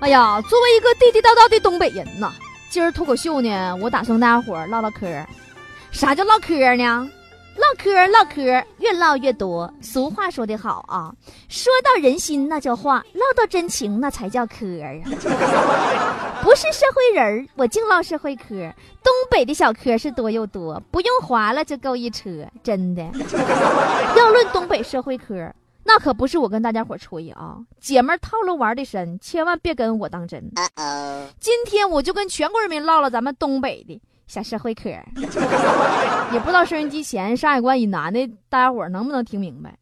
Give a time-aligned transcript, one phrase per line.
[0.00, 2.30] 哎呀，作为一个地地道道的东北人呐，
[2.68, 5.06] 今儿脱口秀呢，我打算跟大家伙唠唠嗑。
[5.90, 7.08] 啥叫唠嗑呢？
[7.56, 9.72] 唠嗑唠嗑，越唠越多。
[9.80, 11.10] 俗话说得好啊，
[11.48, 14.92] 说到人心那叫话，唠到真情那才叫嗑啊。
[16.44, 18.44] 不是社会人儿，我净唠社会嗑。
[19.02, 23.02] 东北的小嗑是多又多，不用划了就够一车，真的。
[24.14, 25.50] 要论东北社会嗑，
[25.86, 30.42] 那可不是我跟大家伙吹啊，姐们套路玩的深，千万别跟我当真。
[31.38, 34.00] 今天我就跟全国人民唠唠咱们东北的。
[34.26, 34.90] 小社会嗑，
[36.34, 39.78] 也不知道收音机前山海关以南的大家伙能不能听明白。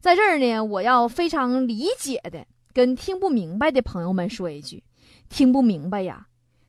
[0.00, 4.82] 在这儿呢，我要非常理解的跟听不明白的朋友们说一句：
[5.28, 6.24] 听不明白呀，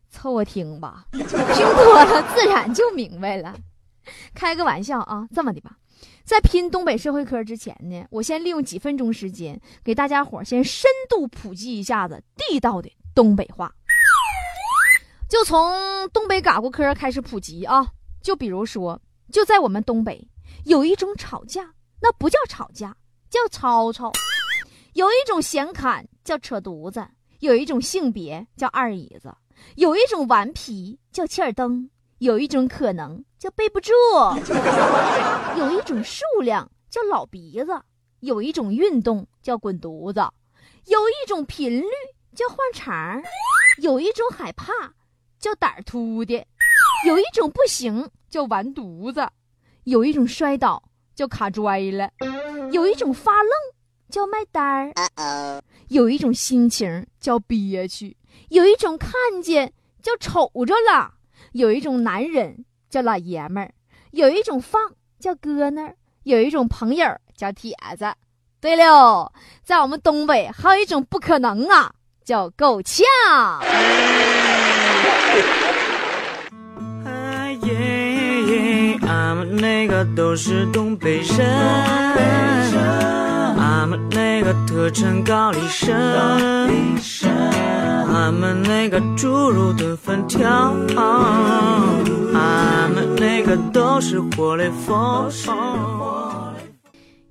[0.09, 3.55] 凑合听吧， 听多了自然就明白了。
[4.35, 5.77] 开个玩笑啊，这么的吧，
[6.23, 13.73] 在拼东北社会科之前呢，我先利用几分钟时间给大家伙先深度普及一下子地道的东北话。
[15.29, 17.87] 就从东北嘎咕科开始普及啊！
[18.21, 20.27] 就比如说，就在我们东北，
[20.65, 22.95] 有一种吵架，那不叫吵架，
[23.31, 24.11] 叫吵吵；
[24.93, 27.01] 有一种闲侃叫扯犊子；
[27.39, 29.29] 有一种性别叫二椅子；
[29.75, 33.91] 有一种顽皮叫气儿灯；有一种可能叫背不住；
[35.57, 37.73] 有一种数量叫老鼻子；
[38.21, 40.21] 有一种运动叫滚犊子；
[40.85, 41.85] 有一种频率
[42.35, 43.21] 叫换茬；
[43.81, 44.93] 有一种害怕。
[45.39, 46.47] 叫胆儿突的，
[47.05, 49.27] 有一种不行叫完犊子，
[49.83, 50.81] 有一种摔倒
[51.13, 52.09] 叫卡拽了，
[52.71, 53.51] 有一种发愣
[54.09, 54.63] 叫卖单
[55.17, 58.15] 儿，有一种心情叫憋屈，
[58.51, 61.15] 有一种看见叫瞅着了，
[61.51, 63.71] 有一种男人叫老爷们儿，
[64.11, 64.81] 有一种放
[65.19, 67.05] 叫哥那儿，有一种朋友
[67.35, 68.05] 叫铁子。
[68.59, 69.31] 对了，
[69.63, 71.91] 在我们东北还有一种不可能啊，
[72.23, 73.03] 叫够呛。
[79.05, 81.45] 俺们那个都是东北人，
[83.59, 85.93] 俺们那个特称高丽参，
[88.13, 90.45] 俺们那个猪肉炖粉条，
[92.35, 95.27] 俺们那个都是活雷锋。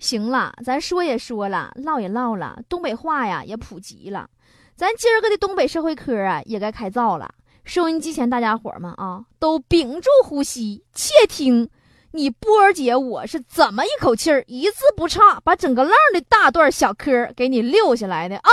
[0.01, 4.29] 行了，咱说也说了，唠也唠了，东北话呀也普及了，
[4.75, 7.31] 咱今儿个的东北社会科啊也该开造了。
[7.65, 11.71] 收音机前大家伙们啊，都屏住呼吸，窃听
[12.11, 18.51] 你波儿姐我是怎么一口气儿一字不差把整个浪的大段小嗑给你溜下来的啊！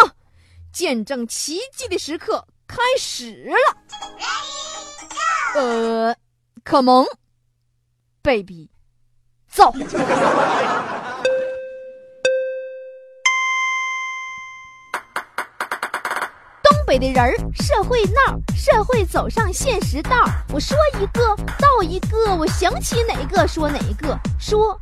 [0.72, 3.56] 见证奇迹的时刻开始了。
[5.56, 6.16] 呃，
[6.64, 7.06] 可萌
[8.22, 8.70] ，baby，
[9.48, 9.74] 走。
[16.88, 20.26] 北的人儿，社会闹，社会走上现实道。
[20.52, 24.18] 我说一个，道一个，我想起哪个说哪个。
[24.40, 24.76] 说，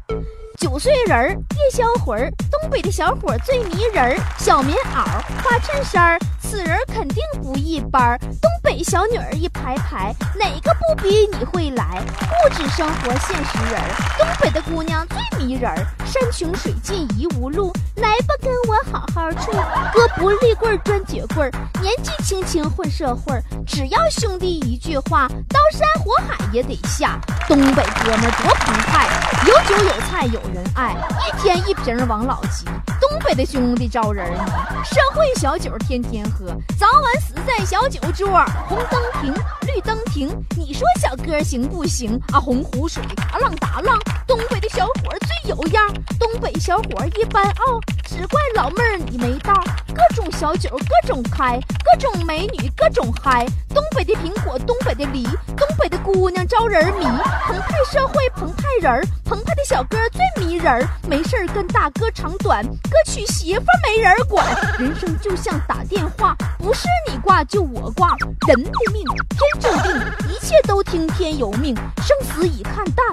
[0.57, 5.05] 九岁人儿，夜销魂儿，东北的小伙最迷人儿，小棉袄，
[5.43, 6.19] 花衬衫儿。
[6.49, 12.01] 此人肯定不一般，东北小女儿一排排，哪个不比你会来？
[12.01, 13.81] 物质生活现实人，
[14.17, 15.69] 东北的姑娘最迷人。
[16.05, 19.51] 山穷水尽疑无路，来吧跟我好好处。
[19.93, 27.19] 哥不立棍专绝棍，年纪轻轻混社会，只要兄弟一句话，刀山火海也得下。
[27.45, 29.05] 东北哥们多澎湃，
[29.45, 30.95] 有酒有菜有人爱，
[31.27, 32.63] 一天一瓶王老吉。
[33.01, 34.39] 东北的兄弟招人迷，
[34.85, 36.36] 社会小酒天天喝。
[36.37, 36.45] 喝
[36.77, 39.33] 早晚死在小酒桌，红灯停，
[39.65, 42.39] 绿灯停，你说小哥行不行啊？
[42.39, 43.01] 洪湖水，
[43.33, 43.97] 啊浪打浪，
[44.27, 49.51] 东北的小伙最有样，东北小伙一般傲，只怪老妹儿你没到。
[49.95, 53.43] 各种小酒各种开，各种美女各种嗨，
[53.77, 55.21] 东北的苹果，东北的梨，
[55.55, 57.05] 东北的姑娘招人迷，
[57.45, 64.43] 澎湃社会澎湃人儿，澎湃的小哥最迷人儿，没事儿跟大哥长短，哥娶媳妇没人管，
[64.79, 66.35] 人生就像打电话。
[66.57, 68.15] 不是你挂就我挂，
[68.47, 73.05] 人的命天注定，一切都听天由命，生死已看淡。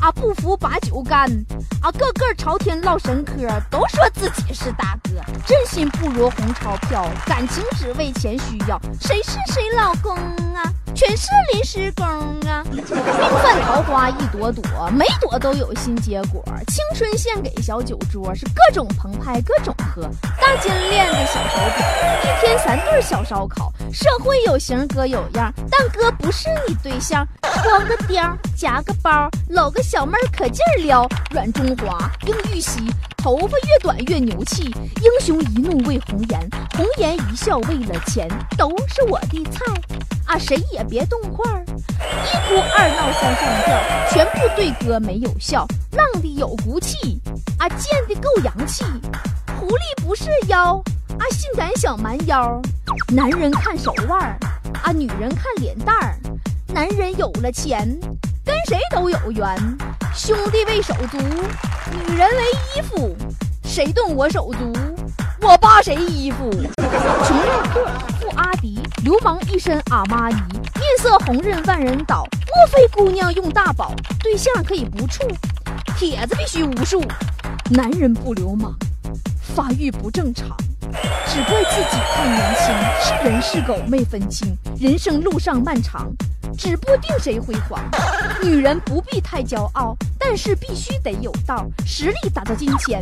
[0.00, 1.30] 啊不服把酒干，
[1.82, 3.32] 啊个个朝天唠神嗑，
[3.70, 5.10] 都说自己是大哥，
[5.46, 10.16] 真心不如红钞票，感情只为钱需要，谁是谁老公
[10.54, 10.64] 啊？
[10.94, 12.04] 全是临时工
[12.48, 12.64] 啊！
[12.72, 16.42] 命犯桃花一朵朵，每朵都有新结果。
[16.66, 20.02] 青春献给小酒桌，是各种澎湃各种喝。
[20.40, 21.86] 大金链子小手表，
[22.22, 22.58] 一天
[23.00, 23.72] 小烧烤。
[23.92, 27.26] 社会有型哥有样，但哥不是你对象。
[27.40, 31.06] 光个貂，夹个包，搂个小妹儿可劲儿撩。
[31.30, 32.80] 软中华，硬玉溪，
[33.16, 34.64] 头发越短越牛气。
[34.64, 36.40] 英雄一怒为红颜，
[36.76, 39.60] 红颜一笑为了钱，都是我的菜。
[40.26, 47.20] 啊，谁也别动筷儿，一哭二闹三上吊，全部对哥没有效，浪的有骨气，
[47.58, 48.84] 啊，贱的够洋气，
[49.58, 50.80] 狐狸不是妖，
[51.20, 52.60] 啊，性感小蛮腰，
[53.08, 54.38] 男人看手腕儿，
[54.82, 56.16] 啊，女人看脸蛋儿，
[56.72, 57.86] 男人有了钱，
[58.42, 59.78] 跟谁都有缘，
[60.14, 62.42] 兄弟为手足，女人为
[62.74, 63.14] 衣服，
[63.62, 64.72] 谁动我手足，
[65.42, 67.86] 我扒谁衣服，穷耐克。
[68.18, 72.26] 富阿迪，流氓一身阿玛尼，面色红润万人倒。
[72.32, 75.28] 莫非姑娘用大宝，对象可以不处？
[75.98, 77.04] 帖子必须无数。
[77.70, 78.74] 男人不流氓，
[79.54, 80.48] 发育不正常，
[81.26, 82.64] 只怪自己太年轻，
[83.00, 84.56] 是人是狗没分清。
[84.78, 86.10] 人生路上漫长。
[86.58, 87.80] 指不定谁辉煌，
[88.42, 91.64] 女人不必太骄傲，但是必须得有道。
[91.86, 93.00] 实力打造金钱，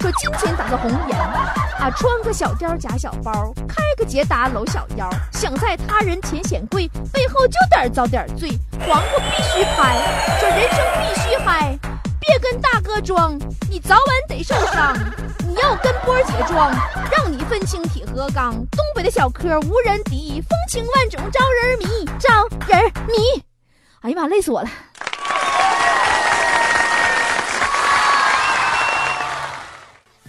[0.00, 1.18] 说金钱打造红颜。
[1.18, 8.56] 啊，穿个小貂夹小包，开个捷达搂小腰，想在他人前显贵，背后就得遭点罪。
[8.86, 9.98] 黄瓜必须拍，
[10.38, 11.23] 说人生必须嗨，
[12.26, 13.38] 别跟大哥装，
[13.70, 14.96] 你早晚得受伤。
[15.46, 16.72] 你要跟波儿姐装，
[17.12, 18.54] 让你分清铁和钢。
[18.72, 21.84] 东北的小柯无人敌，风情万种招人迷，
[22.18, 23.42] 招人迷。
[24.00, 24.68] 哎呀妈，累死我了！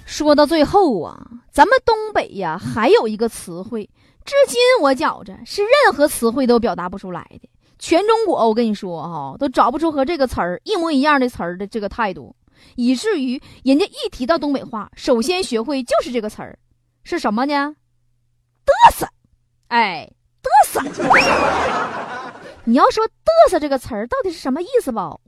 [0.05, 1.17] 说到最后啊，
[1.51, 3.89] 咱们东北呀还有一个词汇，
[4.25, 7.49] 至今我觉着是任何词汇都表达不出来的。
[7.77, 12.35] 全中国我跟你说哈，都找不出和这个词儿一模一样的词儿的这个态度。
[12.75, 16.57] 以至于人家一提到东北话，首先学会就是这个词儿，
[17.03, 17.75] 是什么呢？
[18.65, 19.07] 嘚瑟，
[19.67, 20.09] 哎，
[20.41, 20.81] 嘚瑟。
[22.63, 25.19] 你要说嘚瑟这个词儿到底是什么意思吧？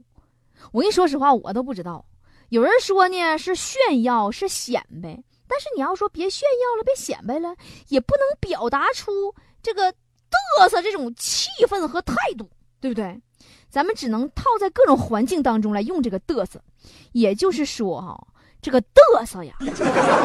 [0.72, 2.04] 我跟你说实话，我都不知道。
[2.48, 7.54] 有人说呢是炫耀，是显摆，但是你要说别炫耀了，别显摆了，
[7.88, 9.94] 也不能表达出这个
[10.30, 12.48] 嘚瑟这种气氛和态度，
[12.80, 13.20] 对不对？
[13.70, 16.62] 咱们只能套在各种环境当中来用这个嘚瑟，
[17.12, 18.26] 也就是说哈，
[18.62, 19.54] 这个嘚瑟呀，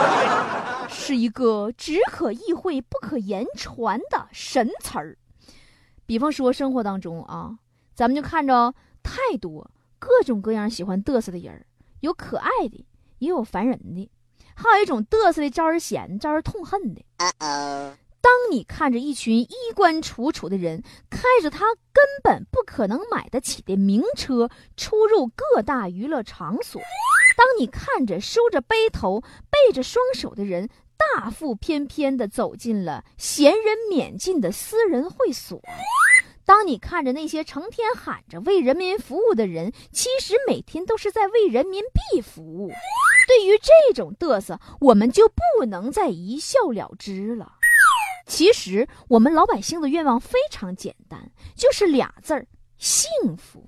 [0.89, 5.17] 是一个只可意会不可言传的神词儿。
[6.05, 7.57] 比方说生活当中啊，
[7.93, 8.73] 咱们就看着
[9.03, 11.65] 太多各种各样喜欢嘚瑟的人
[11.99, 12.85] 有可爱的，
[13.19, 14.09] 也有烦人的，
[14.55, 17.03] 还有一种嘚瑟的招人嫌、招人痛恨的。
[18.23, 26.81] 当你看着一群衣冠楚楚的人开着他根本不可能买得起的名车出入各大娱乐场所，
[27.35, 35.61] 当你看着梳着背头背着双手的人大腹翩翩地走进了闲人免进的私人会所，
[36.45, 42.71] 当你看着那些成天喊着为人民服务的人，其实每天都是在为人民币服务，
[43.27, 47.57] 对于这种嘚瑟，我们就不能再一笑了之了。
[48.25, 53.63] 其实我们老百姓的愿望非常简单，就是俩字儿：幸福。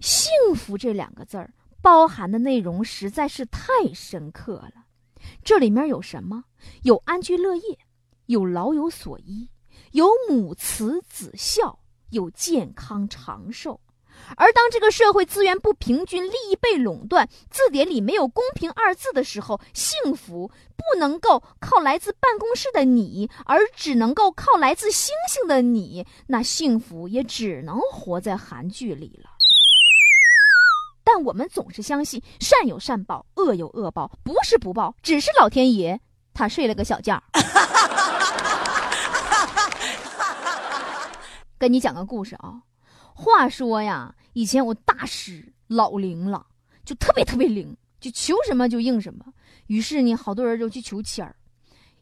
[0.00, 4.86] 幸福这两个字儿包含的内容实在是太深刻了。
[5.44, 6.44] 这里面有什么？
[6.82, 7.78] 有安居乐业，
[8.26, 9.48] 有老有所依，
[9.92, 11.78] 有母慈子孝，
[12.10, 13.80] 有健康长寿。
[14.36, 29.30] 而当这个社会资源不平均、利益被垄断、字典里没有“公平”二字的时候，幸福不能够靠来自办公室的你，而只能够靠来自星星的你，那幸福也只能活在韩剧里了。
[31.04, 36.00] 但我们总是相信善有善报，恶有恶报，不是不报，只是老天爷
[36.32, 37.22] 他睡了个小觉。
[41.58, 42.62] 跟你讲个故事啊。
[43.22, 46.44] 话说呀，以前我大师老灵了，
[46.84, 49.24] 就特别特别灵，就求什么就应什么。
[49.68, 51.36] 于是呢，好多人就去求签儿。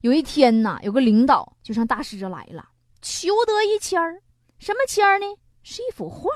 [0.01, 2.71] 有一天呐，有个领导就上大师这来了，
[3.03, 4.23] 求得一签儿。
[4.59, 5.27] 什么签儿呢？
[5.63, 6.31] 是一幅画，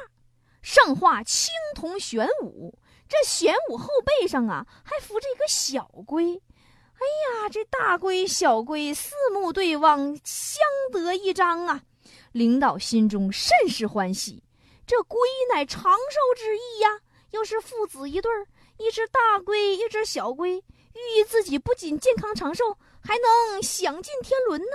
[0.61, 6.35] 上画青铜玄武，这玄武后背上啊还扶着一个小龟。
[6.35, 7.01] 哎
[7.41, 10.61] 呀，这大龟小龟四目对望，相
[10.93, 11.83] 得益彰啊！
[12.33, 14.43] 领导心中甚是欢喜。
[14.87, 15.19] 这龟
[15.53, 17.01] 乃长寿之意呀，
[17.31, 18.47] 又是父子一对儿，
[18.79, 24.67] 一只大龟，一只小龟，寓意自己不仅健康长寿，还能享尽天伦呢。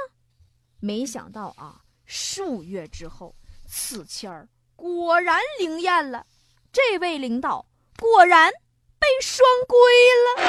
[0.80, 3.36] 没想到啊，数月之后，
[3.68, 6.26] 此签儿果然灵验了，
[6.72, 7.66] 这位领导
[8.00, 8.52] 果然
[8.98, 9.78] 被双规
[10.26, 10.42] 了。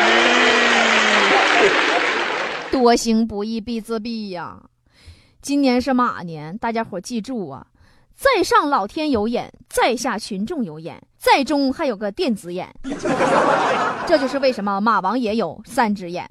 [2.73, 4.71] 多行不义必自毙呀！
[5.43, 7.67] 今年是马年，大家伙记住啊！
[8.21, 12.71] 在上老天有眼，在下群众有眼，在中还有个电子眼。
[14.07, 16.31] 这就是为什么马王爷有三只眼。